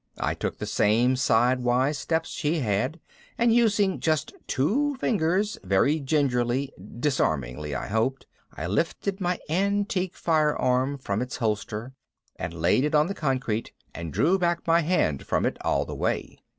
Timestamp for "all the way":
15.61-16.39